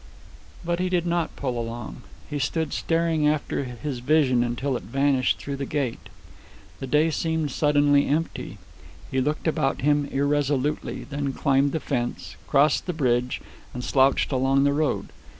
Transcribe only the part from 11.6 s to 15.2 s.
the fence, crossed the bridge, and slouched along the road.